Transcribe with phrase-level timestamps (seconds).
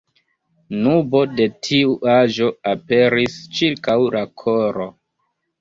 [0.85, 4.91] Nubo de tiu aĵo aperis ĉirkaŭ la koro.